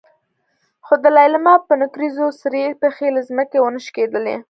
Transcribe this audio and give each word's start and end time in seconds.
خو 0.85 0.93
د 1.03 1.05
لېلما 1.17 1.53
په 1.67 1.73
نکريزو 1.81 2.25
سرې 2.41 2.63
پښې 2.81 3.07
له 3.15 3.21
ځمکې 3.29 3.57
ونه 3.61 3.79
شکېدلې. 3.85 4.35